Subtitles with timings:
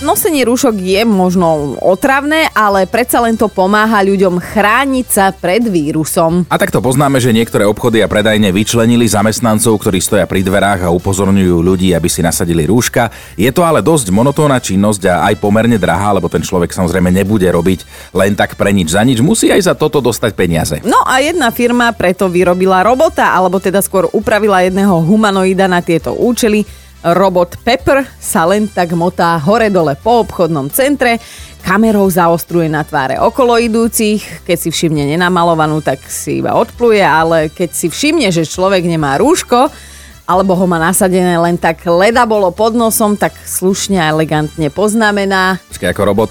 [0.00, 6.48] Nosenie rúšok je možno otravné, ale predsa len to pomáha ľuďom chrániť sa pred vírusom.
[6.48, 10.94] A takto poznáme, že niektoré obchody a predajne vyčlenili zamestnancov, ktorí stoja pri dverách a
[10.96, 13.12] upozorňujú ľudí, aby si nasadili rúška.
[13.36, 17.52] Je to ale dosť monotónna činnosť a aj pomerne drahá, lebo ten človek samozrejme nebude
[17.52, 17.84] robiť
[18.16, 19.20] len tak pre nič za nič.
[19.20, 20.80] Musí aj za toto dostať peniaze.
[20.80, 26.16] No a jedna firma preto vyrobila robota, alebo teda skôr upravila jedného humanoida na tieto
[26.16, 26.88] účely.
[27.00, 31.16] Robot Pepper sa len tak motá hore-dole po obchodnom centre,
[31.64, 37.48] kamerou zaostruje na tváre okolo idúcich, keď si všimne nenamalovanú, tak si iba odpluje, ale
[37.48, 39.72] keď si všimne, že človek nemá rúško,
[40.28, 45.56] alebo ho má nasadené len tak leda bolo pod nosom, tak slušne a elegantne poznamená.
[45.72, 46.30] Počkaj, ako robot.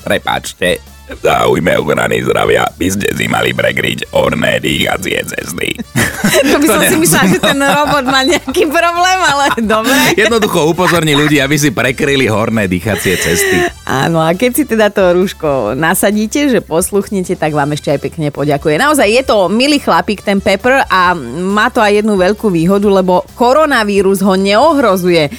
[0.00, 5.70] Prepáčte, v záujme ochrany zdravia by ste si mali prekryť orné dýchacie cesty.
[6.26, 9.94] To by som si myslela, že ten robot má nejaký problém, ale dobre.
[10.26, 13.62] Jednoducho upozorní ľudí, aby si prekryli horné dýchacie cesty.
[13.86, 18.28] Áno, a keď si teda to rúško nasadíte, že posluchnete, tak vám ešte aj pekne
[18.34, 18.74] poďakuje.
[18.74, 23.22] Naozaj je to milý chlapík, ten Pepper, a má to aj jednu veľkú výhodu, lebo
[23.38, 25.30] koronavírus ho neohrozuje.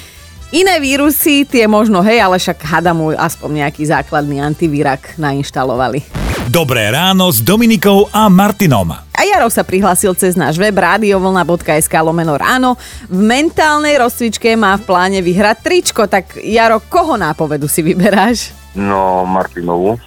[0.48, 6.00] Iné vírusy, tie možno, hej, ale však hada mu aspoň nejaký základný antivírak nainštalovali.
[6.48, 8.88] Dobré ráno s Dominikou a Martinom.
[8.88, 12.80] A Jaro sa prihlásil cez náš web radiovlna.sk lomeno ráno.
[13.12, 18.56] V mentálnej rozcvičke má v pláne vyhrať tričko, tak Jaro, koho nápovedu si vyberáš?
[18.72, 20.00] No, Martinovu.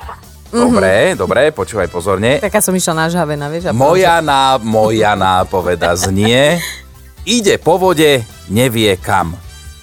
[0.49, 2.41] Dobre, dobre, počúvaj pozorne.
[2.41, 3.69] Taká som išla na žhavena, vieš?
[3.69, 6.57] A Moja, ná, moja nápoveda znie,
[7.29, 9.37] ide po vode, nevie kam.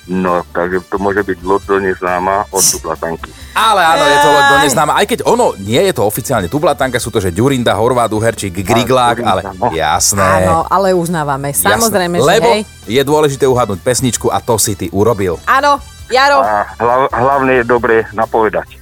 [0.08, 3.28] No, takže to môže byť loď do neznáma od Dublatanky.
[3.52, 4.92] Ale áno, je to loď do neznáma.
[4.96, 9.20] Aj keď ono, nie je to oficiálne Tublatanka, sú to, že Ďurinda, Horváth, Uherčík, Griglák,
[9.20, 9.68] ale no.
[9.68, 10.48] jasné.
[10.48, 11.52] Áno, ale uznávame.
[11.52, 12.24] Samozrejme, jasné.
[12.24, 12.62] že Lebo hej.
[12.88, 15.36] je dôležité uhadnúť pesničku a to si ty urobil.
[15.44, 15.76] Áno,
[16.08, 18.77] Jaro, A hlav, hlavne je dobre napovedať.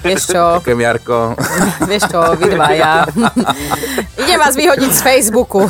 [0.00, 1.18] Vieš čo, Ďakujem, Jarko.
[1.84, 2.92] vieš čo, vy dvaja.
[4.16, 5.66] Idem vás vyhodiť z Facebooku.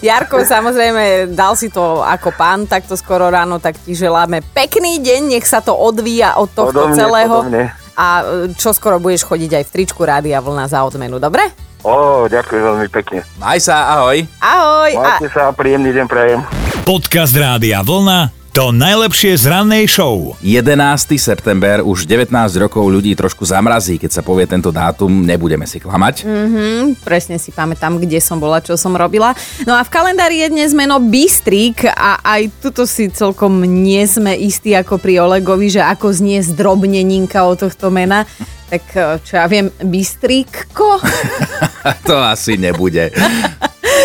[0.00, 5.32] Jarko, samozrejme, dal si to ako pán takto skoro ráno, tak ti želáme pekný deň,
[5.32, 7.36] nech sa to odvíja od tohto Podobne, celého.
[7.40, 7.64] podobne.
[7.96, 8.06] A
[8.52, 11.48] čo skoro budeš chodiť aj v tričku Rádia Vlna za odmenu, dobre?
[11.80, 13.24] Ó, ďakujem veľmi pekne.
[13.38, 14.20] Maj sa, ahoj.
[14.36, 14.90] Ahoj.
[14.98, 16.40] A Majte sa, príjemný deň prajem.
[16.82, 18.45] Podcast Rádia Vlna.
[18.56, 20.32] To najlepšie z rannej show.
[20.40, 20.80] 11.
[21.20, 26.24] september, už 19 rokov ľudí trošku zamrazí, keď sa povie tento dátum, nebudeme si klamať.
[26.24, 29.36] Hm, presne si pamätám, kde som bola, čo som robila.
[29.68, 34.32] No a v kalendári je dnes meno Bystrík a aj tuto si celkom nie sme
[34.32, 38.24] istí ako pri Olegovi, že ako znie zdrobneninka o tohto mena.
[38.72, 41.04] Tak eh, čo ja viem, Bystríkko?
[42.08, 43.12] to asi nebude.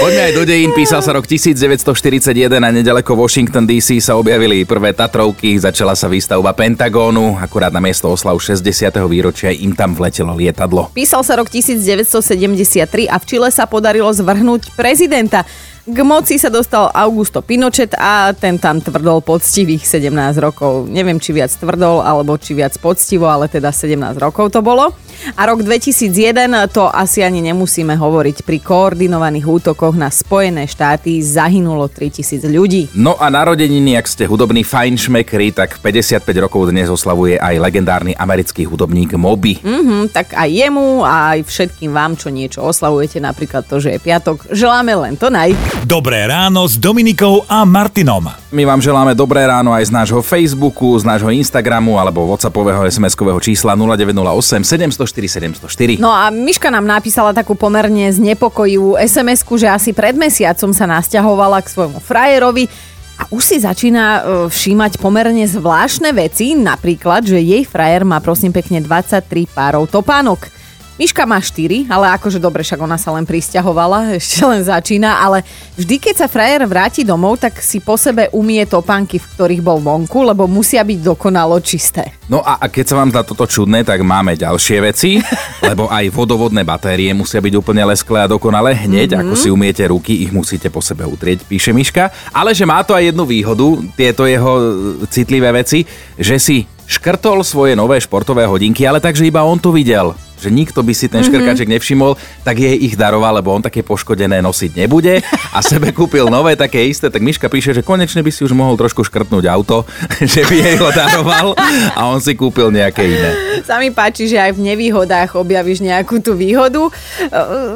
[0.01, 4.97] Poďme aj do dejín, písal sa rok 1941 a nedaleko Washington DC sa objavili prvé
[4.97, 8.65] Tatrovky, začala sa výstavba Pentagónu, akurát na miesto oslav 60.
[9.05, 10.89] výročia im tam vletelo lietadlo.
[10.97, 15.45] Písal sa rok 1973 a v Čile sa podarilo zvrhnúť prezidenta.
[15.81, 20.85] K moci sa dostal Augusto Pinochet a ten tam tvrdol poctivých 17 rokov.
[20.85, 24.93] Neviem, či viac tvrdol, alebo či viac poctivo, ale teda 17 rokov to bolo.
[25.33, 31.89] A rok 2001, to asi ani nemusíme hovoriť, pri koordinovaných útokoch na Spojené štáty zahynulo
[31.89, 32.93] 3000 ľudí.
[32.93, 38.69] No a narodeniny, ak ste hudobní fajnšmekri, tak 55 rokov dnes oslavuje aj legendárny americký
[38.69, 39.57] hudobník Moby.
[39.65, 43.99] Mhm, tak aj jemu a aj všetkým vám, čo niečo oslavujete, napríklad to, že je
[44.01, 45.70] piatok, želáme len to naj.
[45.71, 48.27] Dobré ráno s Dominikou a Martinom.
[48.51, 53.39] My vám želáme dobré ráno aj z nášho Facebooku, z nášho Instagramu alebo WhatsAppového SMS-kového
[53.39, 56.03] čísla 0908 704 704.
[56.03, 61.63] No a Miška nám napísala takú pomerne znepokojivú SMS-ku, že asi pred mesiacom sa nasťahovala
[61.63, 62.67] k svojmu frajerovi
[63.15, 64.21] a už si začína e,
[64.51, 70.60] všímať pomerne zvláštne veci, napríklad, že jej frajer má prosím pekne 23 párov topánok.
[71.01, 75.41] Miška má 4, ale akože dobre, však ona sa len pristahovala, ešte len začína, ale
[75.73, 79.81] vždy, keď sa frajer vráti domov, tak si po sebe umie topánky, v ktorých bol
[79.81, 82.13] vonku, lebo musia byť dokonalo čisté.
[82.29, 85.17] No a, a keď sa vám zdá toto čudné, tak máme ďalšie veci,
[85.73, 89.25] lebo aj vodovodné batérie musia byť úplne lesklé a dokonale hneď, mm-hmm.
[89.25, 92.13] ako si umiete ruky, ich musíte po sebe utrieť, píše Miška.
[92.29, 94.65] Ale že má to aj jednu výhodu, tieto jeho e,
[95.09, 95.81] citlivé veci,
[96.21, 100.13] že si škrtol svoje nové športové hodinky, ale takže iba on to videl.
[100.41, 101.77] Že nikto by si ten škrkaček mm-hmm.
[101.77, 102.11] nevšimol,
[102.41, 105.21] tak jej ich daroval, lebo on také poškodené nosiť nebude
[105.53, 108.73] a sebe kúpil nové také isté, tak Miška píše, že konečne by si už mohol
[108.75, 109.85] trošku škrtnúť auto,
[110.33, 111.53] že by jej ho daroval
[111.93, 113.31] a on si kúpil nejaké iné.
[113.61, 116.89] Sa mi páči, že aj v nevýhodách objavíš nejakú tú výhodu.
[116.89, 116.91] E,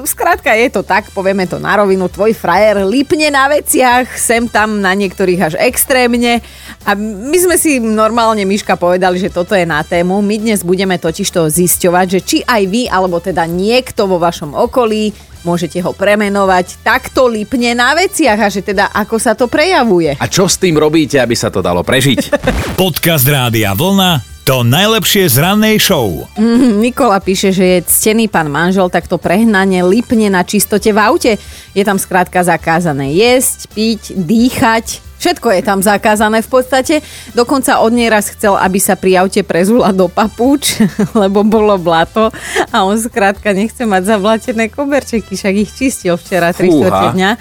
[0.09, 4.81] skrátka je to tak, povieme to na rovinu, tvoj frajer lipne na veciach, sem tam
[4.81, 6.41] na niektorých až extrémne
[6.85, 10.21] a my sme si normálne, Miška, povedali, že toto je na tému.
[10.21, 14.55] My dnes budeme totiž to zisťovať, že či aj vy, alebo teda niekto vo vašom
[14.55, 15.11] okolí,
[15.43, 20.15] môžete ho premenovať, takto lipne na veciach a že teda ako sa to prejavuje.
[20.15, 22.31] A čo s tým robíte, aby sa to dalo prežiť?
[22.81, 26.29] Podcast Rádia Vlna to najlepšie z rannej show.
[26.37, 31.33] Mm, Nikola píše, že je ctený pán manžel, takto prehnane lipne na čistote v aute.
[31.73, 36.95] Je tam skrátka zakázané jesť, piť, dýchať, Všetko je tam zakázané v podstate.
[37.33, 40.77] Dokonca od nej raz chcel, aby sa pri aute prezula do papúč,
[41.21, 42.29] lebo bolo blato
[42.69, 47.31] a on skrátka nechce mať zablatené koberčeky, však ich čistil včera 3 dňa.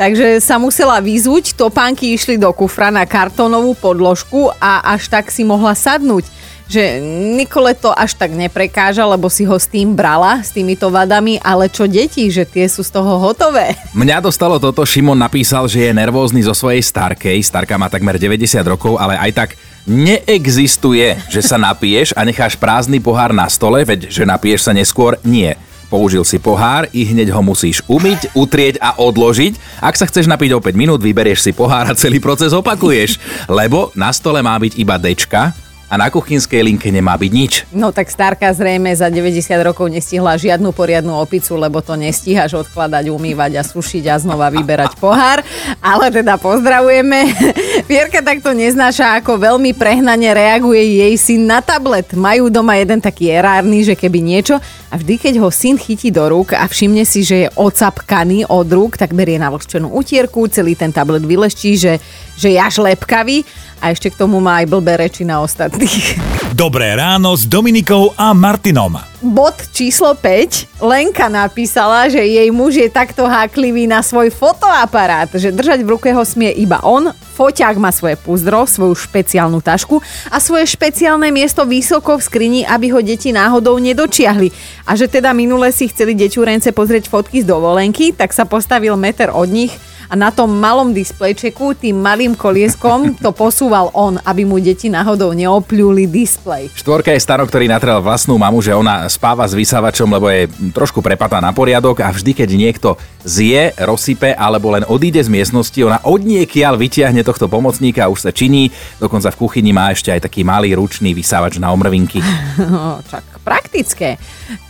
[0.00, 5.44] Takže sa musela vyzúť, topánky išli do kufra na kartónovú podložku a až tak si
[5.44, 6.24] mohla sadnúť
[6.66, 6.98] že
[7.38, 11.70] Nikole to až tak neprekáža, lebo si ho s tým brala, s týmito vadami, ale
[11.70, 13.78] čo deti, že tie sú z toho hotové.
[13.94, 18.58] Mňa dostalo toto, Šimon napísal, že je nervózny zo svojej starkej, starka má takmer 90
[18.66, 19.50] rokov, ale aj tak
[19.86, 25.14] neexistuje, že sa napiješ a necháš prázdny pohár na stole, veď že napiješ sa neskôr,
[25.22, 25.54] nie.
[25.86, 29.78] Použil si pohár i hneď ho musíš umyť, utrieť a odložiť.
[29.78, 33.22] Ak sa chceš napiť o 5 minút, vyberieš si pohár a celý proces opakuješ.
[33.46, 35.54] Lebo na stole má byť iba dečka,
[35.86, 37.52] a na kuchynskej linke nemá byť nič.
[37.70, 43.06] No tak starka zrejme za 90 rokov nestihla žiadnu poriadnu opicu, lebo to nestíhaš odkladať,
[43.06, 45.46] umývať a sušiť a znova vyberať pohár.
[45.78, 47.30] Ale teda pozdravujeme.
[47.90, 52.10] Vierka takto neznáša, ako veľmi prehnane reaguje jej syn na tablet.
[52.18, 54.58] Majú doma jeden taký erárny, že keby niečo
[54.90, 58.66] a vždy, keď ho syn chytí do rúk a všimne si, že je ocapkaný od
[58.66, 62.02] rúk, tak berie na vlhčenú utierku, celý ten tablet vyleští, že,
[62.34, 63.46] že je až lepkavý
[63.80, 66.16] a ešte k tomu má aj blbé reči na ostatných.
[66.56, 68.96] Dobré ráno s Dominikou a Martinom.
[69.20, 70.80] Bod číslo 5.
[70.80, 76.08] Lenka napísala, že jej muž je takto háklivý na svoj fotoaparát, že držať v ruke
[76.14, 80.00] ho smie iba on, foťák má svoje púzdro, svoju špeciálnu tašku
[80.32, 84.48] a svoje špeciálne miesto vysoko v skrini, aby ho deti náhodou nedočiahli.
[84.88, 89.28] A že teda minule si chceli deťurence pozrieť fotky z dovolenky, tak sa postavil meter
[89.28, 89.76] od nich
[90.06, 95.34] a na tom malom displejčeku tým malým kolieskom to posúval on, aby mu deti náhodou
[95.34, 96.70] neopľuli displej.
[96.74, 101.02] Štvorka je staro, ktorý natrel vlastnú mamu, že ona spáva s vysávačom, lebo je trošku
[101.02, 102.88] prepatá na poriadok a vždy, keď niekto
[103.26, 108.28] zje, rozsype alebo len odíde z miestnosti, ona od niekiaľ vytiahne tohto pomocníka a už
[108.28, 108.70] sa činí.
[109.02, 112.22] Dokonca v kuchyni má ešte aj taký malý ručný vysávač na omrvinky.
[112.66, 114.18] No, čak praktické.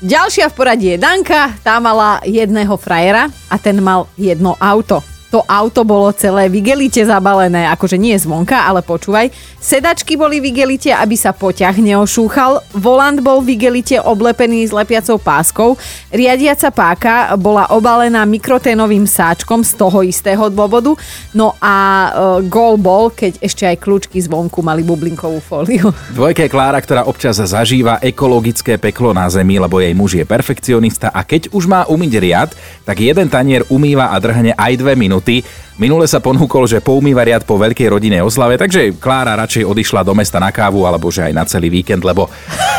[0.05, 5.45] Ďalšia v poradí je Danka, tá mala jedného frajera a ten mal jedno auto to
[5.45, 6.65] auto bolo celé v
[7.05, 9.29] zabalené, akože nie zvonka, ale počúvaj.
[9.61, 10.49] Sedačky boli v
[10.97, 13.53] aby sa poťah neošúchal, volant bol v
[14.01, 15.77] oblepený s lepiacou páskou,
[16.09, 20.97] riadiaca páka bola obalená mikroténovým sáčkom z toho istého dôvodu,
[21.37, 25.93] no a e, gol bol, keď ešte aj kľúčky zvonku mali bublinkovú fóliu.
[26.17, 31.13] Dvojka je Klára, ktorá občas zažíva ekologické peklo na zemi, lebo jej muž je perfekcionista
[31.13, 32.51] a keď už má umyť riad,
[32.89, 35.43] tak jeden tanier umýva a drhne aj dve minúty minúty.
[35.77, 40.17] Minule sa ponúkol, že poumýva riad po veľkej rodinnej oslave, takže Klára radšej odišla do
[40.17, 42.33] mesta na kávu alebo že aj na celý víkend, lebo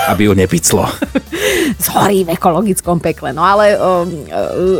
[0.09, 0.89] aby ju nepiclo.
[1.85, 3.37] Zhorí v ekologickom pekle.
[3.37, 4.01] No ale uh,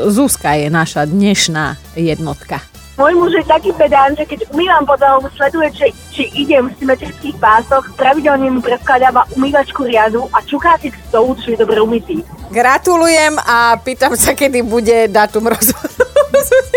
[0.10, 2.58] Zuzka je naša dnešná jednotka.
[2.98, 7.38] Môj muž je taký pedán, že keď umývam podlahu, sleduje, či, či idem v symetrických
[7.38, 12.26] pásoch, pravidelne mu predkladáva umývačku riadu a čuká si k stolu, či je dobre umytý.
[12.50, 15.94] Gratulujem a pýtam sa, kedy bude datum rozhodu.